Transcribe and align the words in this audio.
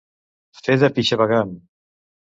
Fer 0.61 0.77
de 0.85 0.89
pixavagant. 0.97 1.55